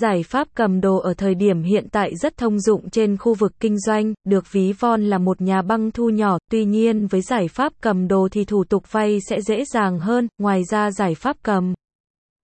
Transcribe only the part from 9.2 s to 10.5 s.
sẽ dễ dàng hơn,